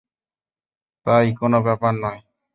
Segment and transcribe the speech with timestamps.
[1.05, 2.21] তাই, কোনো ব্যাপার নয়।